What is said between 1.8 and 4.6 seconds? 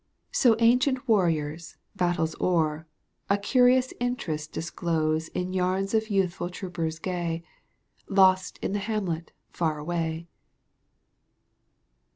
battles o'er, A curious interest